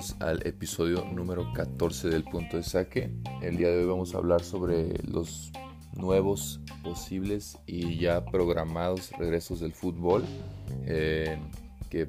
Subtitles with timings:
[0.00, 3.10] bienvenidos al episodio número 14 del punto de saque.
[3.42, 5.52] El día de hoy vamos a hablar sobre los
[5.92, 10.24] nuevos, posibles y ya programados regresos del fútbol.
[10.86, 11.38] Eh,
[11.90, 12.08] que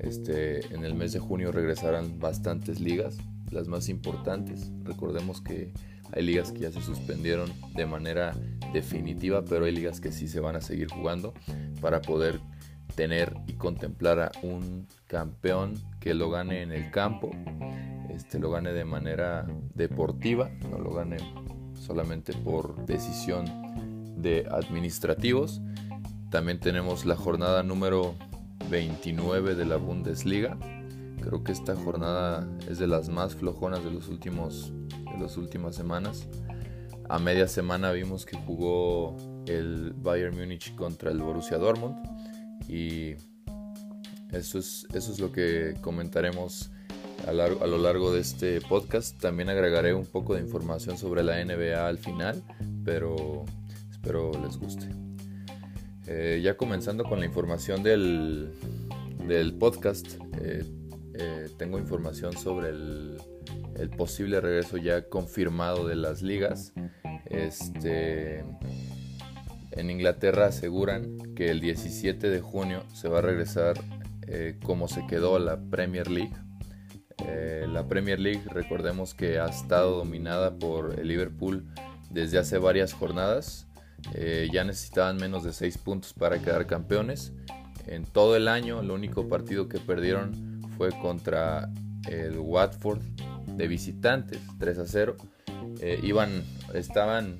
[0.00, 3.16] este, en el mes de junio regresarán bastantes ligas,
[3.50, 4.70] las más importantes.
[4.84, 5.72] Recordemos que
[6.12, 8.34] hay ligas que ya se suspendieron de manera
[8.74, 11.32] definitiva, pero hay ligas que sí se van a seguir jugando
[11.80, 12.38] para poder
[12.94, 17.30] tener y contemplar a un campeón que lo gane en el campo,
[18.10, 21.18] este, lo gane de manera deportiva, no lo gane
[21.74, 23.44] solamente por decisión
[24.20, 25.60] de administrativos.
[26.30, 28.14] También tenemos la jornada número
[28.70, 30.58] 29 de la Bundesliga.
[31.22, 34.72] Creo que esta jornada es de las más flojonas de los últimos
[35.12, 36.28] de las últimas semanas.
[37.08, 41.96] A media semana vimos que jugó el Bayern Múnich contra el Borussia Dortmund
[42.68, 43.14] y
[44.32, 46.70] eso es, eso es lo que comentaremos
[47.26, 49.18] a, lo largo de este podcast.
[49.20, 52.42] También agregaré un poco de información sobre la NBA al final,
[52.84, 53.44] pero
[53.90, 54.88] espero les guste.
[56.06, 58.50] Eh, ya comenzando con la información del,
[59.26, 60.64] del podcast, eh,
[61.14, 63.18] eh, tengo información sobre el,
[63.76, 66.72] el, posible regreso ya confirmado de las ligas.
[67.26, 68.42] Este,
[69.78, 73.80] en Inglaterra aseguran que el 17 de junio se va a regresar
[74.26, 76.34] eh, como se quedó la Premier League.
[77.24, 81.64] Eh, la Premier League, recordemos que ha estado dominada por el Liverpool
[82.10, 83.68] desde hace varias jornadas.
[84.14, 87.32] Eh, ya necesitaban menos de 6 puntos para quedar campeones.
[87.86, 91.70] En todo el año, el único partido que perdieron fue contra
[92.08, 93.00] el Watford
[93.46, 95.16] de visitantes, 3 a 0.
[96.02, 96.42] iban,
[96.74, 97.38] estaban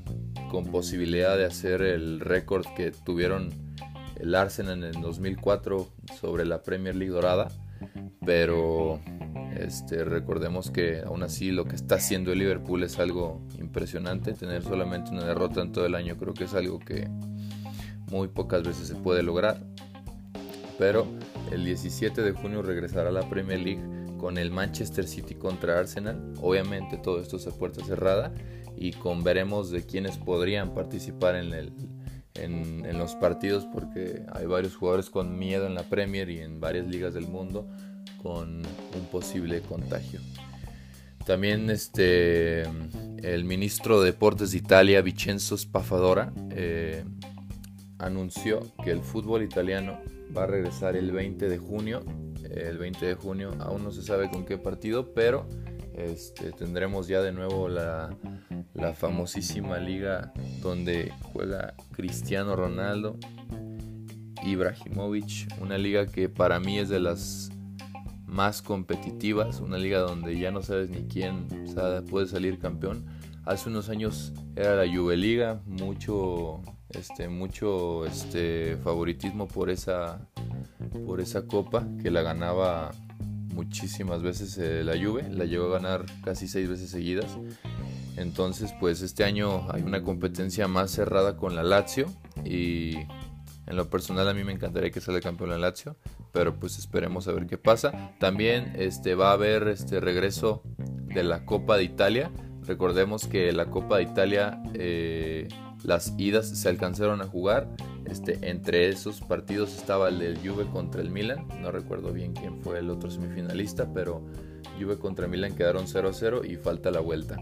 [0.48, 3.50] con posibilidad de hacer el récord que tuvieron
[4.16, 5.88] el Arsenal en el 2004
[6.20, 7.48] sobre la Premier League dorada,
[8.24, 9.00] pero
[9.56, 14.62] este, recordemos que aún así lo que está haciendo el Liverpool es algo impresionante, tener
[14.62, 17.08] solamente una derrota en todo el año creo que es algo que
[18.10, 19.60] muy pocas veces se puede lograr,
[20.78, 21.06] pero
[21.52, 23.82] el 17 de junio regresará a la Premier League
[24.18, 28.32] con el Manchester City contra Arsenal, obviamente todo esto es a puerta cerrada
[28.80, 35.38] y veremos de quiénes podrían participar en, el, los partidos porque hay varios jugadores con
[35.38, 37.68] miedo en la Premier y en varias ligas del mundo
[38.22, 40.20] con un posible contagio.
[41.26, 42.62] También este,
[43.22, 47.04] el ministro de Deportes de Italia, Vincenzo Spafadora, eh,
[47.98, 50.00] anunció que el fútbol italiano
[50.34, 52.02] va a regresar el 20 de junio.
[52.50, 55.46] El 20 de junio aún no se sabe con qué partido, pero
[55.94, 58.16] este, tendremos ya de nuevo la,
[58.80, 63.16] la famosísima liga donde juega Cristiano Ronaldo,
[64.44, 67.50] Ibrahimovic, una liga que para mí es de las
[68.26, 71.48] más competitivas, una liga donde ya no sabes ni quién
[72.08, 73.06] puede salir campeón.
[73.44, 76.60] Hace unos años era la Juve Liga, mucho
[76.90, 80.26] este mucho este favoritismo por esa
[81.06, 82.92] por esa copa que la ganaba
[83.54, 87.38] muchísimas veces eh, la Juve, la llegó a ganar casi seis veces seguidas.
[88.18, 92.06] Entonces, pues este año hay una competencia más cerrada con la Lazio
[92.44, 95.96] y en lo personal a mí me encantaría que salga campeón la Lazio,
[96.32, 98.12] pero pues esperemos a ver qué pasa.
[98.18, 102.30] También este va a haber este regreso de la Copa de Italia.
[102.66, 105.46] Recordemos que la Copa de Italia eh,
[105.84, 107.68] las idas se alcanzaron a jugar.
[108.04, 111.46] Este, entre esos partidos estaba el del Juve contra el Milan.
[111.60, 114.22] No recuerdo bien quién fue el otro semifinalista, pero
[114.80, 117.36] Juve contra Milan quedaron 0-0 y falta la vuelta.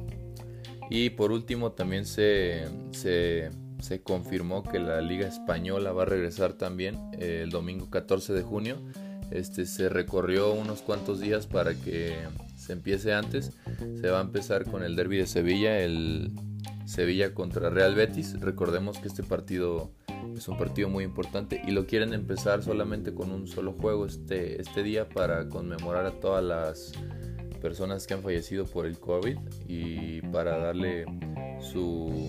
[0.89, 3.51] Y por último también se, se,
[4.03, 8.77] confirmó que la Liga Española va a regresar también eh, el domingo 14 de junio.
[9.31, 12.17] Este, se recorrió unos cuantos días para que
[12.57, 13.53] se empiece antes.
[14.01, 16.31] Se va a empezar con el Derby de Sevilla, el
[16.85, 18.41] Sevilla contra Real Betis.
[18.41, 19.91] Recordemos que este partido
[20.37, 24.61] es un partido muy importante y lo quieren empezar solamente con un solo juego este,
[24.61, 26.93] este día para conmemorar a todas las
[27.57, 29.39] personas que han fallecido por el COVID
[29.69, 31.05] y para darle
[31.61, 32.29] su,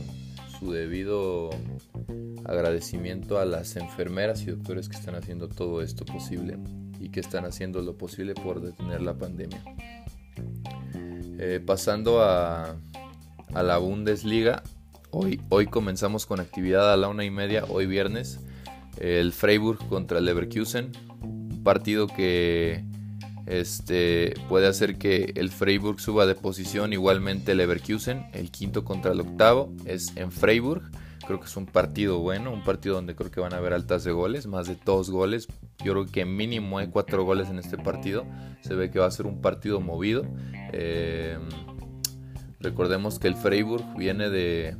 [0.59, 1.49] su debido
[2.45, 6.57] agradecimiento a las enfermeras y doctores que están haciendo todo esto posible
[6.99, 9.63] y que están haciendo lo posible por detener la pandemia.
[11.39, 12.75] Eh, pasando a,
[13.53, 14.63] a la Bundesliga.
[15.11, 18.39] Hoy, hoy comenzamos con actividad a la una y media, hoy viernes.
[18.99, 20.91] El Freiburg contra Leverkusen.
[21.63, 22.83] Partido que
[23.47, 26.91] este, puede hacer que el Freiburg suba de posición.
[26.91, 30.83] Igualmente el Leverkusen, el quinto contra el octavo, es en Freiburg.
[31.25, 34.03] creo que es un partido bueno, un partido donde creo que van a haber altas
[34.03, 35.47] de goles, más de dos goles.
[35.83, 38.25] Yo creo que mínimo hay cuatro goles en este partido.
[38.61, 40.25] Se ve que va a ser un partido movido.
[40.73, 41.39] Eh,
[42.59, 44.75] recordemos que el Freiburg viene de,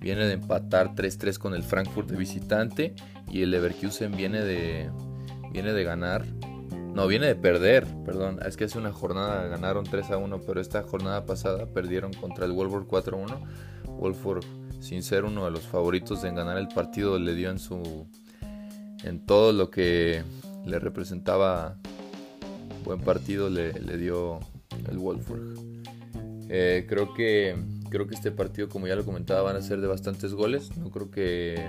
[0.00, 2.94] viene de empatar 3-3 con el Frankfurt de visitante
[3.30, 4.90] y el Leverkusen viene de,
[5.52, 6.24] viene de ganar.
[6.94, 8.40] No, viene de perder, perdón.
[8.44, 12.52] Es que hace una jornada ganaron 3 1, pero esta jornada pasada perdieron contra el
[12.52, 13.40] Wolfsburg 4 1.
[13.98, 14.44] Wolfsburg,
[14.80, 18.06] sin ser uno de los favoritos en ganar el partido, le dio en su.
[19.04, 20.22] en todo lo que
[20.66, 21.76] le representaba
[22.84, 24.40] buen partido, le, dio
[24.90, 25.54] el Wolfsburg.
[26.48, 27.56] Eh, creo que
[27.90, 30.76] creo que este partido, como ya lo comentaba, van a ser de bastantes goles.
[30.76, 31.68] No creo que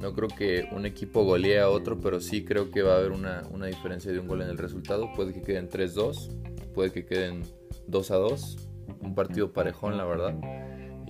[0.00, 3.12] no creo que un equipo golee a otro, pero sí creo que va a haber
[3.12, 5.10] una, diferencia de un gol en el resultado.
[5.14, 7.42] Puede que queden 3-2, puede que queden
[7.88, 8.58] 2-2.
[9.00, 10.34] Un partido parejón, la verdad.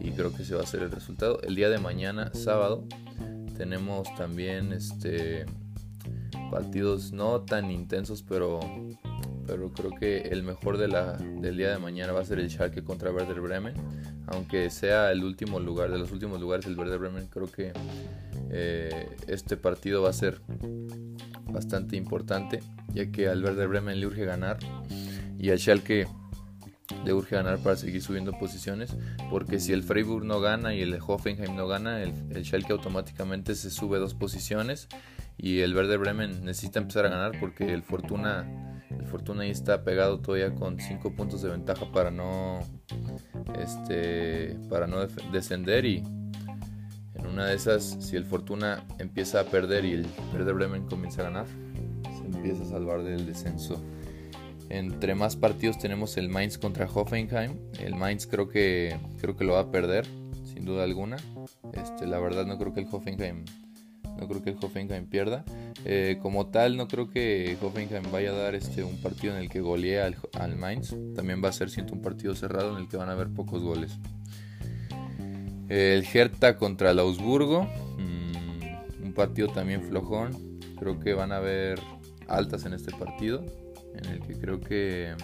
[0.00, 1.40] Y creo que ese va a ser el resultado.
[1.42, 2.84] El día de mañana, sábado,
[3.56, 5.44] tenemos también este
[6.50, 8.60] partidos no tan intensos, pero,
[9.46, 12.48] pero creo que el mejor de la, del día de mañana va a ser el
[12.48, 13.74] Schalke contra Werder Bremen.
[14.28, 17.72] Aunque sea el último lugar, de los últimos lugares el Werder Bremen, creo que
[18.50, 20.40] eh, este partido va a ser
[21.44, 22.60] bastante importante,
[22.92, 24.58] ya que al Werder Bremen le urge ganar
[25.38, 26.06] y al Schalke
[27.04, 28.96] le urge ganar para seguir subiendo posiciones,
[29.30, 33.54] porque si el Freiburg no gana y el Hoffenheim no gana, el, el Schalke automáticamente
[33.54, 34.88] se sube dos posiciones
[35.36, 38.46] y el Werder Bremen necesita empezar a ganar porque el Fortuna
[38.90, 42.60] el Fortuna ahí está pegado todavía con 5 puntos de ventaja para no
[43.58, 46.02] este para no descender y
[47.28, 51.24] una de esas si el Fortuna empieza a perder y el Werder Bremen comienza a
[51.24, 51.46] ganar
[52.02, 53.82] se empieza a salvar del descenso
[54.70, 57.56] entre más partidos tenemos el Mainz contra Hoffenheim.
[57.80, 60.06] El Mainz creo que creo que lo va a perder,
[60.44, 61.16] sin duda alguna.
[61.72, 63.44] Este, la verdad no creo que el Hoffenheim
[64.18, 65.44] no creo que el Hoffenheim pierda.
[65.84, 69.48] Eh, como tal, no creo que Hoffenheim vaya a dar este, un partido en el
[69.48, 70.94] que golee al, Mainz.
[71.14, 73.62] También va a ser, siento, un partido cerrado en el que van a haber pocos
[73.62, 73.98] goles.
[75.68, 77.64] El Hertha contra el Augsburgo.
[77.98, 80.60] Mm, un partido también flojón.
[80.78, 81.80] Creo que van a haber
[82.28, 83.44] altas en este partido
[83.94, 85.14] en el que creo que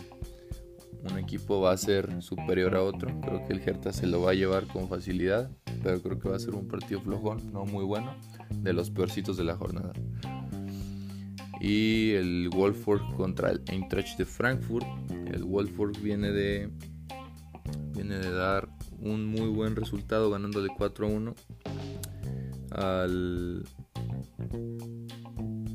[1.03, 3.21] un equipo va a ser superior a otro.
[3.21, 5.51] Creo que el Hertha se lo va a llevar con facilidad,
[5.83, 8.17] pero creo que va a ser un partido flojón, no muy bueno,
[8.51, 9.93] de los peorcitos de la jornada.
[11.61, 14.87] Y el Wolfsburg contra el Eintracht de Frankfurt.
[15.33, 16.71] El Wolfsburg viene de
[17.95, 18.64] viene de dar
[19.05, 21.35] un muy buen resultado ganando de 4-1
[22.73, 23.65] al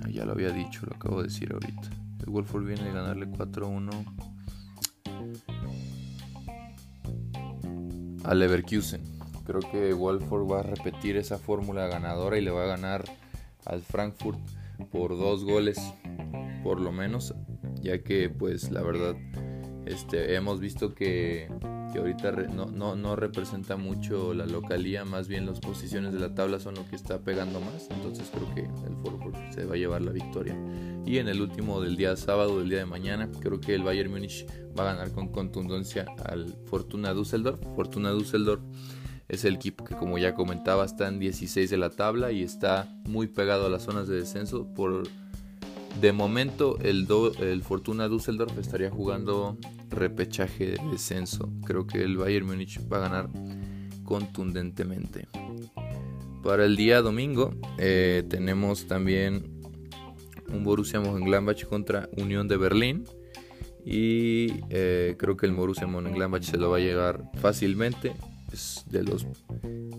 [0.03, 1.89] ah, ya lo había dicho, lo acabo de decir ahorita.
[2.19, 3.89] El Wolfsburg viene de ganarle 4-1
[8.23, 9.01] al Leverkusen.
[9.45, 13.05] Creo que Wolfsburg va a repetir esa fórmula ganadora y le va a ganar
[13.65, 14.39] al Frankfurt
[14.91, 15.79] por dos goles
[16.63, 17.33] por lo menos,
[17.81, 19.15] ya que pues la verdad
[19.89, 21.47] este, hemos visto que
[21.97, 26.75] ahorita no, no, representa mucho la localía, más bien las posiciones de la tabla son
[26.75, 30.11] lo que está pegando más, entonces creo que el Fútbol se va a llevar la
[30.11, 30.55] victoria.
[31.05, 34.11] Y en el último del día sábado, del día de mañana, creo que el Bayern
[34.11, 34.45] Múnich
[34.77, 37.59] va a ganar con contundencia al Fortuna Düsseldorf.
[37.75, 38.61] Fortuna Düsseldorf
[39.27, 42.87] es el equipo que como ya comentaba está en 16 de la tabla y está
[43.05, 45.03] muy pegado a las zonas de descenso por
[45.99, 47.07] de momento, el,
[47.39, 49.57] el Fortuna Düsseldorf estaría jugando
[49.89, 51.51] repechaje de descenso.
[51.65, 53.29] Creo que el Bayern Múnich va a ganar
[54.03, 55.27] contundentemente.
[56.43, 59.59] Para el día domingo eh, tenemos también
[60.51, 63.03] un Borussia Mönchengladbach contra Unión de Berlín
[63.85, 68.13] y eh, creo que el Borussia Mönchengladbach se lo va a llegar fácilmente.
[68.51, 69.27] Es de los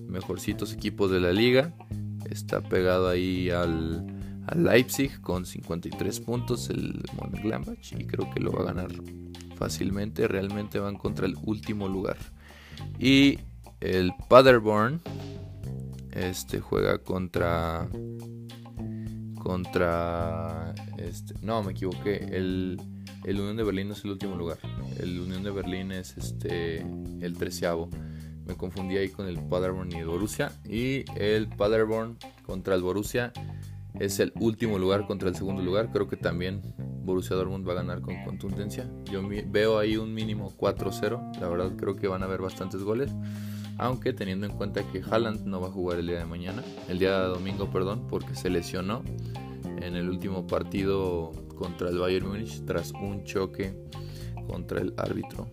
[0.08, 1.72] mejorcitos equipos de la liga.
[2.28, 4.06] Está pegado ahí al
[4.56, 8.90] Leipzig con 53 puntos el Mönchengladbach y creo que lo va a ganar
[9.60, 10.26] fácilmente.
[10.26, 12.16] Realmente van contra el último lugar.
[12.98, 13.38] Y
[13.80, 15.00] el Paderborn
[16.12, 17.88] este juega contra
[19.38, 22.80] contra este no me equivoqué el,
[23.24, 24.58] el Unión de Berlín no es el último lugar
[24.98, 26.80] el Unión de Berlín es este
[27.20, 27.88] el treceavo
[28.44, 33.32] me confundí ahí con el Paderborn y el Borussia y el Paderborn contra el Borussia
[33.98, 35.90] es el último lugar contra el segundo lugar.
[35.92, 36.62] Creo que también
[37.02, 38.90] Borussia Dortmund va a ganar con contundencia.
[39.10, 41.40] Yo veo ahí un mínimo 4-0.
[41.40, 43.10] La verdad creo que van a haber bastantes goles.
[43.78, 46.98] Aunque teniendo en cuenta que Haaland no va a jugar el día de mañana, el
[46.98, 49.02] día de domingo, perdón, porque se lesionó
[49.80, 53.74] en el último partido contra el Bayern Múnich tras un choque
[54.46, 55.48] contra el árbitro.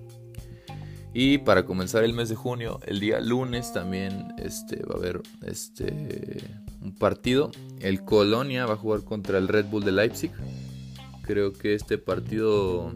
[1.13, 5.21] Y para comenzar el mes de junio, el día lunes también este, va a haber
[5.45, 6.43] este,
[6.81, 7.49] un partido.
[7.79, 10.31] El Colonia va a jugar contra el Red Bull de Leipzig.
[11.27, 12.93] Creo que este partido,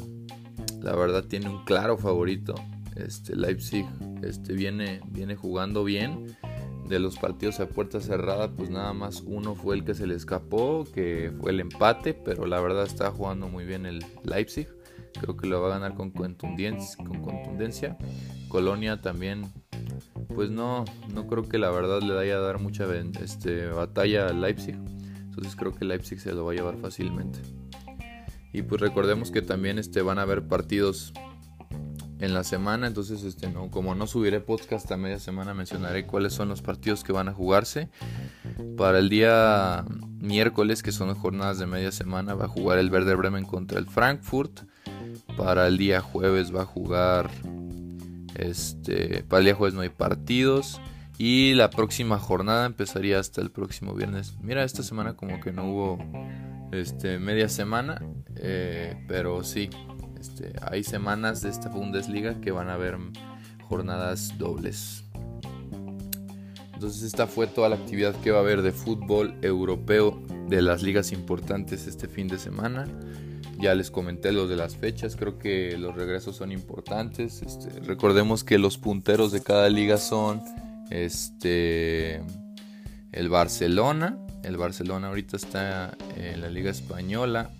[0.81, 2.55] la verdad, tiene un claro favorito.
[2.95, 3.85] Este, Leipzig
[4.23, 6.37] este, viene, viene jugando bien.
[6.87, 10.15] De los partidos a puerta cerrada, pues nada más uno fue el que se le
[10.15, 14.67] escapó, que fue el empate, pero la verdad está jugando muy bien el Leipzig.
[15.19, 17.03] Creo que lo va a ganar con contundencia.
[17.03, 17.97] Con contundencia.
[18.47, 19.51] Colonia también,
[20.33, 22.85] pues no, no creo que la verdad le vaya a dar mucha
[23.21, 24.75] este, batalla al Leipzig.
[25.19, 27.39] Entonces creo que Leipzig se lo va a llevar fácilmente.
[28.53, 31.13] Y pues recordemos que también este, van a haber partidos
[32.21, 32.87] en la semana.
[32.87, 37.03] Entonces, este, no, como no subiré podcast a media semana, mencionaré cuáles son los partidos
[37.03, 37.89] que van a jugarse.
[38.77, 39.83] Para el día
[40.19, 43.87] miércoles, que son jornadas de media semana, va a jugar el Werder Bremen contra el
[43.87, 44.61] Frankfurt.
[45.35, 47.29] Para el día jueves va a jugar.
[48.35, 49.23] Este.
[49.23, 50.79] Para el día jueves no hay partidos.
[51.17, 54.35] Y la próxima jornada empezaría hasta el próximo viernes.
[54.41, 55.99] Mira, esta semana como que no hubo
[56.71, 58.01] este, media semana.
[58.37, 59.69] Eh, pero sí,
[60.19, 62.97] este, hay semanas de esta Bundesliga que van a haber
[63.67, 65.03] jornadas dobles.
[66.73, 70.81] Entonces esta fue toda la actividad que va a haber de fútbol europeo de las
[70.81, 72.87] ligas importantes este fin de semana.
[73.59, 77.43] Ya les comenté los de las fechas, creo que los regresos son importantes.
[77.43, 80.41] Este, recordemos que los punteros de cada liga son
[80.89, 82.23] este,
[83.11, 84.17] el Barcelona.
[84.43, 87.51] El Barcelona ahorita está en la liga española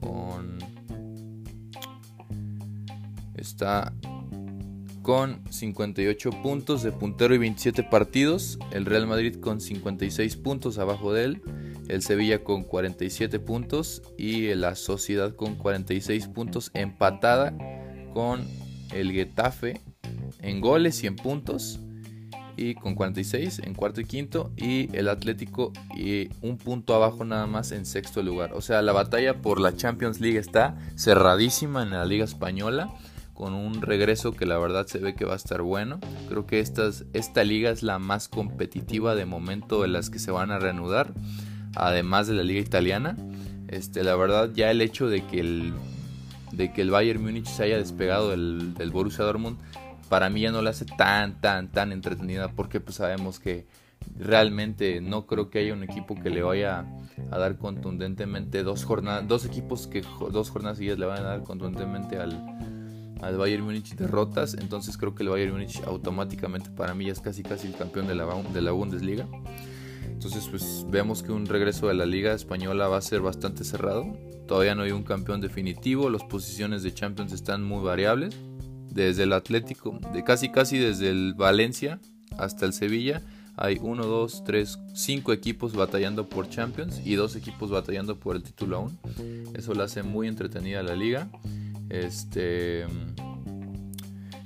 [0.00, 0.58] con
[3.34, 3.92] está
[5.02, 8.58] con 58 puntos de puntero y 27 partidos.
[8.72, 11.42] El Real Madrid con 56 puntos abajo de él.
[11.88, 17.56] El Sevilla con 47 puntos y la Sociedad con 46 puntos empatada
[18.12, 18.46] con
[18.92, 19.80] el Getafe
[20.40, 21.80] en goles y en puntos
[22.58, 27.46] y con 46 en cuarto y quinto y el Atlético y un punto abajo nada
[27.46, 28.52] más en sexto lugar.
[28.54, 32.90] O sea, la batalla por la Champions League está cerradísima en la Liga Española
[33.38, 36.00] con un regreso que la verdad se ve que va a estar bueno.
[36.28, 40.50] Creo que esta liga es la más competitiva de momento de las que se van
[40.50, 41.14] a reanudar,
[41.76, 43.16] además de la liga italiana.
[43.68, 45.72] Este, la verdad ya el hecho de que el,
[46.50, 49.56] de que el Bayern Múnich se haya despegado del, del Borussia Dortmund,
[50.08, 53.66] para mí ya no la hace tan, tan, tan entretenida porque pues sabemos que
[54.18, 56.86] realmente no creo que haya un equipo que le vaya
[57.30, 61.42] a dar contundentemente dos jornadas, dos equipos que dos jornadas seguidas le van a dar
[61.42, 62.32] contundentemente al,
[63.20, 67.20] al Bayern Múnich derrotas, entonces creo que el Bayern Múnich automáticamente para mí ya es
[67.20, 69.26] casi casi el campeón de la, de la Bundesliga.
[70.06, 74.16] Entonces pues vemos que un regreso de la liga española va a ser bastante cerrado.
[74.48, 78.34] Todavía no hay un campeón definitivo, las posiciones de Champions están muy variables.
[78.98, 82.00] Desde el Atlético, de casi casi desde el Valencia
[82.36, 83.22] hasta el Sevilla,
[83.54, 88.42] hay 1, 2, 3, 5 equipos batallando por Champions y dos equipos batallando por el
[88.42, 88.98] título aún.
[89.54, 91.28] Eso lo hace muy entretenida la liga.
[91.90, 92.82] Este,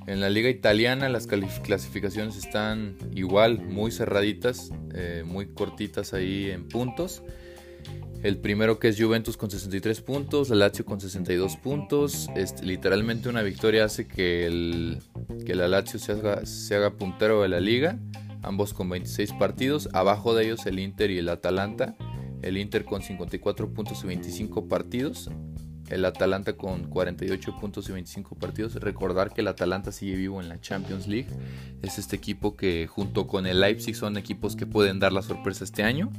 [0.06, 6.68] en la liga italiana las clasificaciones están igual, muy cerraditas, eh, muy cortitas ahí en
[6.68, 7.22] puntos.
[8.22, 12.28] El primero que es Juventus con 63 puntos, la Lazio con 62 puntos.
[12.36, 14.98] Este, literalmente una victoria hace que, el,
[15.44, 17.98] que la Lazio se haga, se haga puntero de la liga,
[18.42, 19.88] ambos con 26 partidos.
[19.92, 21.96] Abajo de ellos el Inter y el Atalanta.
[22.42, 25.28] El Inter con 54 puntos y 25 partidos
[25.92, 28.74] el Atalanta con 48 puntos y 25 partidos.
[28.76, 31.28] Recordar que el Atalanta sigue vivo en la Champions League.
[31.82, 35.64] Es este equipo que junto con el Leipzig son equipos que pueden dar la sorpresa
[35.64, 36.10] este año.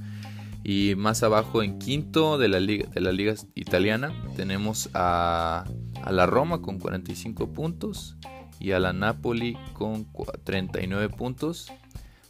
[0.63, 5.65] Y más abajo en quinto de la liga, de la liga italiana tenemos a,
[6.09, 8.17] la Roma con 45 puntos
[8.59, 10.07] y a la Napoli con
[10.43, 11.71] 39 puntos.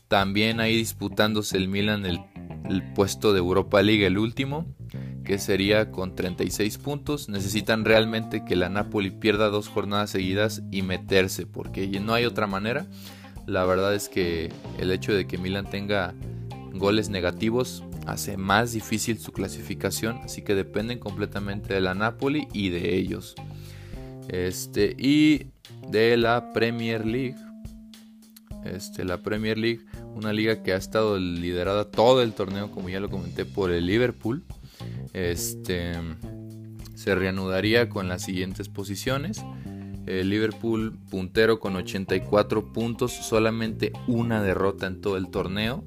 [0.08, 2.22] También ahí disputándose el Milan el,
[2.70, 4.66] el puesto de Europa League, el último
[5.24, 7.30] que sería con 36 puntos.
[7.30, 12.48] Necesitan realmente que la Napoli pierda dos jornadas seguidas y meterse, porque no hay otra
[12.48, 12.86] manera.
[13.46, 16.14] La verdad es que el hecho de que Milan tenga
[16.74, 22.70] goles negativos hace más difícil su clasificación, así que dependen completamente de la Napoli y
[22.70, 23.36] de ellos.
[24.28, 25.48] Este, y
[25.90, 27.36] de la Premier League.
[28.66, 29.82] Este, la Premier League,
[30.16, 33.86] una liga que ha estado liderada todo el torneo, como ya lo comenté, por el
[33.86, 34.46] Liverpool
[35.14, 35.94] este,
[36.96, 39.44] se reanudaría con las siguientes posiciones.
[40.06, 45.86] El Liverpool puntero con 84 puntos, solamente una derrota en todo el torneo.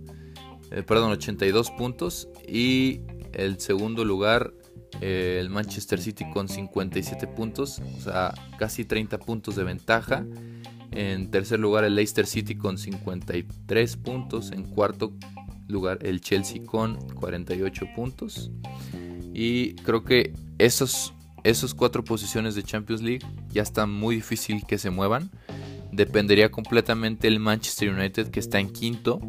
[0.71, 2.29] Eh, perdón, 82 puntos.
[2.49, 3.01] Y
[3.33, 4.53] el segundo lugar
[5.01, 10.25] eh, el Manchester City con 57 puntos, o sea, casi 30 puntos de ventaja.
[10.93, 14.53] En tercer lugar el Leicester City con 53 puntos.
[14.53, 15.13] En cuarto
[15.69, 18.51] lugar el Chelsea con 48 puntos.
[19.35, 21.13] Y creo que esos,
[21.45, 25.31] esos cuatro posiciones de Champions League ya está muy difícil que se muevan.
[25.93, 29.21] Dependería completamente el Manchester United que está en quinto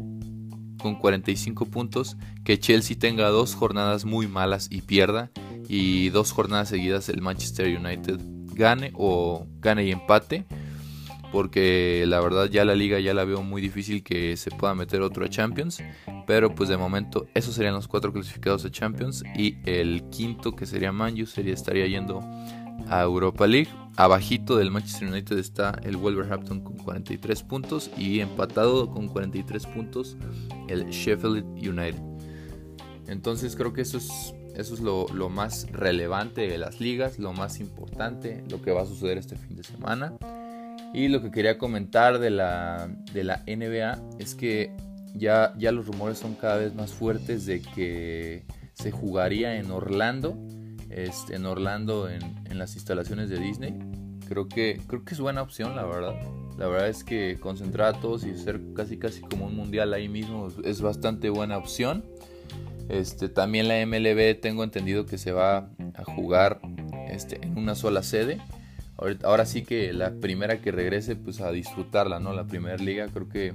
[0.78, 2.16] con 45 puntos.
[2.44, 5.30] Que Chelsea tenga dos jornadas muy malas y pierda.
[5.68, 8.20] Y dos jornadas seguidas el Manchester United
[8.54, 10.46] gane o gane y empate
[11.32, 15.02] porque la verdad ya la liga ya la veo muy difícil que se pueda meter
[15.02, 15.82] otro a Champions,
[16.26, 20.66] pero pues de momento esos serían los cuatro clasificados a Champions y el quinto que
[20.66, 22.20] sería Manju sería estaría yendo
[22.88, 23.68] a Europa League.
[23.96, 30.16] Abajito del Manchester United está el Wolverhampton con 43 puntos y empatado con 43 puntos
[30.68, 32.00] el Sheffield United.
[33.08, 37.58] Entonces creo que eso es, eso es lo, más relevante de las ligas, lo más
[37.58, 40.12] importante, lo que va a suceder este fin de semana.
[40.94, 44.72] Y lo que quería comentar de la, de la NBA es que
[45.14, 50.38] ya, ya los rumores son cada vez más fuertes de que se jugaría en Orlando,
[50.90, 53.74] este, en Orlando en, en, las instalaciones de Disney.
[54.28, 56.14] Creo que, creo que es buena opción, la verdad.
[56.58, 60.08] La verdad es que concentrar a todos y ser casi casi como un mundial ahí
[60.08, 62.04] mismo es bastante buena opción.
[62.88, 66.60] Este, también la MLB tengo entendido que se va a jugar
[67.10, 68.40] este, en una sola sede
[69.22, 72.32] ahora sí que la primera que regrese, pues a disfrutarla, ¿no?
[72.32, 73.54] La primera liga, creo que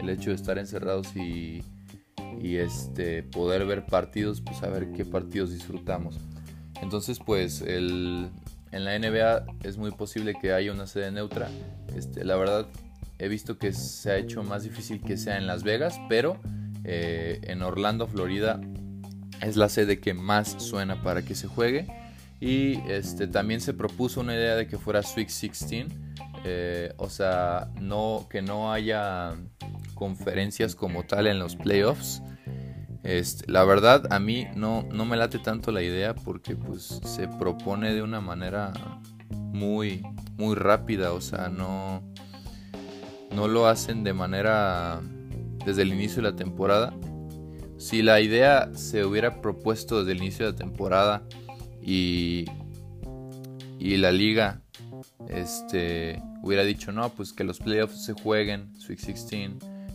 [0.00, 1.62] el hecho de estar encerrados y,
[2.40, 6.18] y este, poder ver partidos, pues a ver qué partidos disfrutamos.
[6.84, 8.28] Entonces, pues el,
[8.70, 11.48] en la NBA es muy posible que haya una sede neutra.
[11.96, 12.66] Este, la verdad,
[13.18, 16.38] he visto que se ha hecho más difícil que sea en Las Vegas, pero
[16.84, 18.60] eh, en Orlando, Florida,
[19.40, 21.86] es la sede que más suena para que se juegue.
[22.38, 25.86] Y este, también se propuso una idea de que fuera Sweet 16.
[26.44, 29.32] Eh, o sea, no, que no haya
[29.94, 32.22] conferencias como tal en los playoffs.
[33.04, 37.28] Este, la verdad, a mí no, no me late tanto la idea porque pues, se
[37.28, 38.72] propone de una manera
[39.30, 40.02] muy,
[40.36, 41.12] muy rápida.
[41.12, 42.02] O sea, no,
[43.34, 45.00] no lo hacen de manera
[45.64, 46.94] desde el inicio de la temporada.
[47.76, 51.22] Si la idea se hubiera propuesto desde el inicio de la temporada,
[51.86, 52.46] y,
[53.78, 54.62] y la liga
[55.28, 59.50] este, hubiera dicho, no, pues que los playoffs se jueguen, Sweet 16,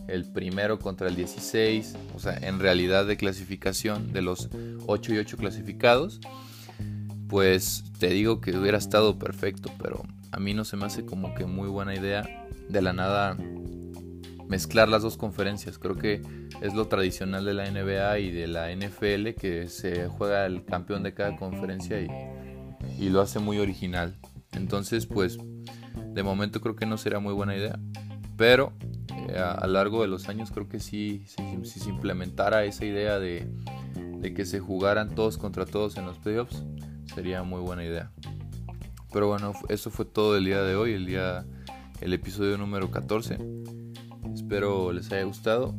[0.08, 4.48] el primero contra el 16, o sea, en realidad de clasificación de los
[4.86, 6.20] 8 y 8 clasificados,
[7.28, 11.34] pues te digo que hubiera estado perfecto, pero a mí no se me hace como
[11.34, 13.36] que muy buena idea de la nada
[14.48, 15.78] mezclar las dos conferencias.
[15.78, 16.20] Creo que
[16.60, 21.04] es lo tradicional de la NBA y de la NFL que se juega el campeón
[21.04, 22.08] de cada conferencia y,
[22.98, 24.16] y lo hace muy original.
[24.52, 25.38] Entonces, pues,
[26.12, 27.78] de momento creo que no será muy buena idea.
[28.36, 28.72] Pero
[29.38, 33.48] a, largo de los años creo que sí, si, se implementara esa idea de,
[34.18, 36.64] de que se jugaran todos contra todos en los playoffs,
[37.14, 38.10] sería muy buena idea.
[39.12, 41.44] Pero bueno, eso fue todo el día de hoy, el día
[42.00, 43.38] el episodio número 14.
[44.32, 45.74] Espero les haya gustado.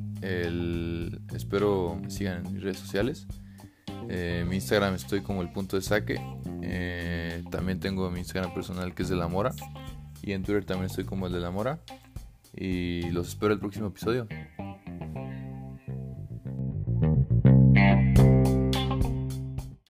[1.33, 3.27] espero me sigan en mis redes sociales.
[4.09, 6.21] Eh, mi Instagram estoy como el punto de saque.
[6.61, 9.51] Eh, también tengo mi Instagram personal que es de la mora.
[10.21, 11.79] Y en Twitter también estoy como el de la mora.
[12.53, 14.27] Y los espero el próximo episodio.